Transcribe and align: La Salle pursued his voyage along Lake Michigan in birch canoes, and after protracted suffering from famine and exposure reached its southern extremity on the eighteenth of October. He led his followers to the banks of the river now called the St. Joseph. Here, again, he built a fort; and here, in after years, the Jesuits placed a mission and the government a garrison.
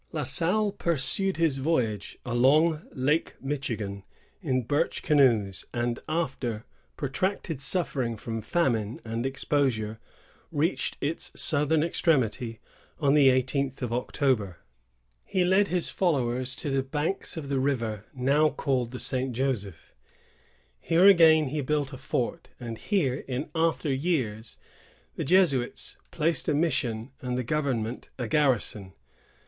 La 0.11 0.23
Salle 0.23 0.71
pursued 0.71 1.37
his 1.37 1.59
voyage 1.59 2.17
along 2.25 2.81
Lake 2.91 3.35
Michigan 3.39 4.03
in 4.41 4.63
birch 4.63 5.03
canoes, 5.03 5.63
and 5.75 5.99
after 6.09 6.65
protracted 6.97 7.61
suffering 7.61 8.17
from 8.17 8.41
famine 8.41 8.99
and 9.05 9.27
exposure 9.27 9.99
reached 10.51 10.97
its 11.01 11.31
southern 11.39 11.83
extremity 11.83 12.59
on 12.99 13.13
the 13.13 13.29
eighteenth 13.29 13.83
of 13.83 13.93
October. 13.93 14.57
He 15.23 15.43
led 15.43 15.67
his 15.67 15.89
followers 15.89 16.55
to 16.55 16.71
the 16.71 16.81
banks 16.81 17.37
of 17.37 17.47
the 17.47 17.59
river 17.59 18.07
now 18.11 18.49
called 18.49 18.89
the 18.89 18.99
St. 18.99 19.33
Joseph. 19.33 19.93
Here, 20.79 21.05
again, 21.05 21.49
he 21.49 21.61
built 21.61 21.93
a 21.93 21.97
fort; 21.99 22.49
and 22.59 22.79
here, 22.79 23.23
in 23.27 23.51
after 23.53 23.93
years, 23.93 24.57
the 25.15 25.23
Jesuits 25.23 25.97
placed 26.09 26.47
a 26.49 26.55
mission 26.55 27.11
and 27.21 27.37
the 27.37 27.43
government 27.43 28.09
a 28.17 28.27
garrison. 28.27 28.93